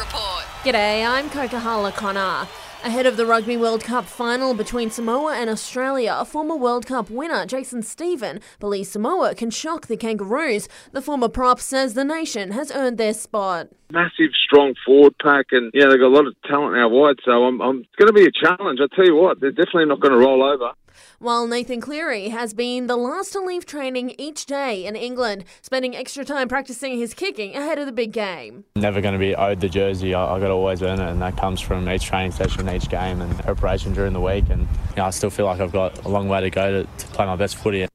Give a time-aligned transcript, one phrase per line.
[0.00, 0.44] Report.
[0.64, 2.48] G'day, I'm Kokahala Connor.
[2.82, 7.10] Ahead of the Rugby World Cup final between Samoa and Australia, a former World Cup
[7.10, 10.68] winner, Jason Stephen, believes Samoa can shock the Kangaroos.
[10.92, 13.68] The former prop says the nation has earned their spot.
[13.92, 17.16] Massive, strong forward pack, and yeah, they've got a lot of talent out wide.
[17.22, 18.80] So I'm, I'm it's going to be a challenge.
[18.80, 20.72] I tell you what, they're definitely not going to roll over.
[21.18, 25.94] While Nathan Cleary has been the last to leave training each day in England, spending
[25.94, 28.64] extra time practicing his kicking ahead of the big game.
[28.76, 30.14] Never going to be owed the jersey.
[30.14, 32.88] I, I got to always earn it, and that comes from each training session, each
[32.88, 34.44] game, and preparation during the week.
[34.48, 36.88] And you know, I still feel like I've got a long way to go to,
[36.88, 37.89] to play my best footy.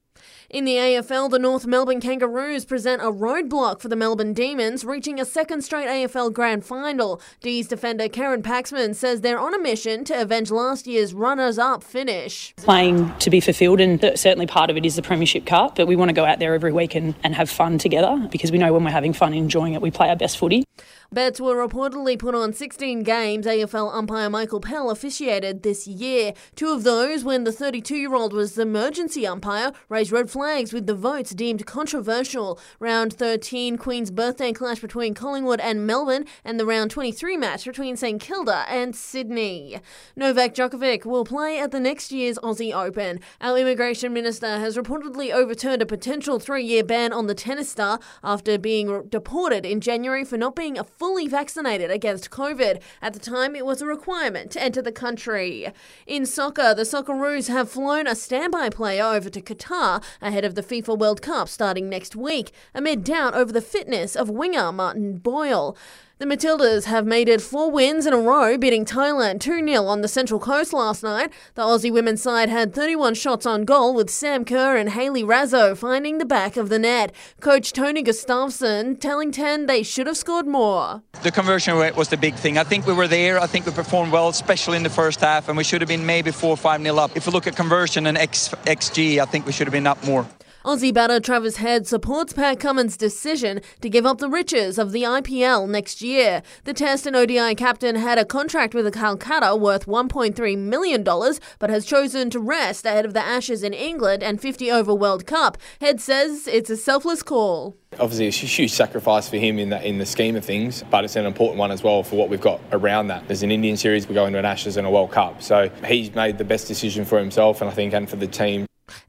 [0.56, 5.20] In the AFL, the North Melbourne Kangaroos present a roadblock for the Melbourne Demons, reaching
[5.20, 7.20] a second straight AFL Grand Final.
[7.42, 12.54] D's defender Karen Paxman says they're on a mission to avenge last year's runners-up finish.
[12.56, 15.94] Playing to be fulfilled, and certainly part of it is the Premiership Cup, but we
[15.94, 18.72] want to go out there every week and, and have fun together because we know
[18.72, 20.64] when we're having fun enjoying it, we play our best footy.
[21.12, 26.32] Bets were reportedly put on 16 games AFL umpire Michael Pell officiated this year.
[26.56, 30.72] Two of those when the 32 year old was the emergency umpire, raised red flags
[30.72, 32.58] with the votes deemed controversial.
[32.80, 37.96] Round 13, Queen's birthday clash between Collingwood and Melbourne, and the round 23 match between
[37.96, 39.80] St Kilda and Sydney.
[40.16, 43.20] Novak Djokovic will play at the next year's Aussie Open.
[43.40, 48.00] Our immigration minister has reportedly overturned a potential three year ban on the tennis star
[48.24, 52.80] after being deported in January for not being a fully vaccinated against COVID.
[53.02, 55.72] At the time, it was a requirement to enter the country.
[56.06, 60.62] In soccer, the Socceroos have flown a standby player over to Qatar ahead of the
[60.62, 65.76] FIFA World Cup starting next week, amid doubt over the fitness of winger Martin Boyle.
[66.18, 70.00] The Matildas have made it four wins in a row, beating Thailand 2 0 on
[70.00, 71.30] the Central Coast last night.
[71.56, 75.76] The Aussie women's side had 31 shots on goal, with Sam Kerr and Hayley Raso
[75.76, 77.12] finding the back of the net.
[77.40, 81.02] Coach Tony Gustafsson telling 10 they should have scored more.
[81.22, 82.56] The conversion rate was the big thing.
[82.56, 83.38] I think we were there.
[83.38, 86.06] I think we performed well, especially in the first half, and we should have been
[86.06, 87.14] maybe 4 or 5 nil up.
[87.14, 90.02] If we look at conversion and X, XG, I think we should have been up
[90.06, 90.26] more.
[90.66, 95.04] Aussie batter Travis Head supports Pat Cummins' decision to give up the riches of the
[95.04, 96.42] IPL next year.
[96.64, 101.86] The Test and ODI captain had a contract with Calcutta worth $1.3 million, but has
[101.86, 105.56] chosen to rest ahead of the Ashes in England and 50 over World Cup.
[105.80, 107.76] Head says it's a selfless call.
[108.00, 111.04] Obviously, it's a huge sacrifice for him in the, in the scheme of things, but
[111.04, 113.28] it's an important one as well for what we've got around that.
[113.28, 115.44] There's an Indian series, we go into an Ashes and a World Cup.
[115.44, 118.66] So he's made the best decision for himself and I think and for the team.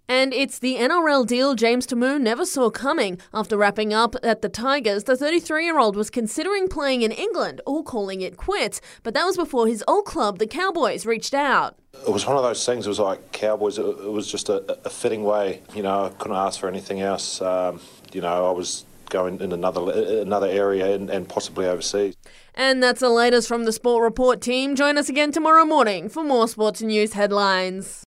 [0.08, 3.20] And it's the NRL deal James Tamou never saw coming.
[3.34, 7.62] After wrapping up at the Tigers, the 33 year old was considering playing in England
[7.66, 8.80] or calling it quits.
[9.04, 11.76] But that was before his old club, the Cowboys, reached out.
[12.08, 14.90] It was one of those things, it was like Cowboys, it, was just a, a,
[14.90, 15.62] fitting way.
[15.74, 17.42] You know, I couldn't ask for anything else.
[17.42, 17.82] Um,
[18.14, 19.82] you know, I was going in another
[20.22, 22.16] another area and, and possibly overseas.
[22.54, 24.76] And that's the latest from the Sport Report team.
[24.76, 28.06] Join us again tomorrow morning for more sports news headlines.